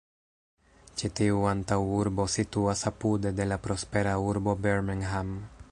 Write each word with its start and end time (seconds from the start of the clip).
Ĉi 1.01 1.11
tiu 1.19 1.43
antaŭurbo 1.49 2.25
situas 2.37 2.83
apude 2.93 3.35
de 3.41 3.47
la 3.53 3.61
prospera 3.67 4.19
urbo 4.31 4.59
Birmingham. 4.65 5.37